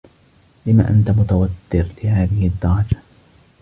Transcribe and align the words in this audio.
لم 0.65 0.81
أنت 0.81 1.09
متوتّر 1.11 1.87
لهذه 2.03 2.47
الدّرجة؟ 2.47 2.97